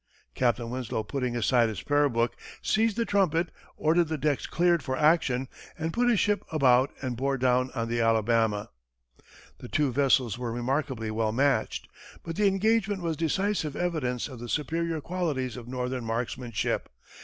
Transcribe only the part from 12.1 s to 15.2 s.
but the engagement was decisive evidence of the superior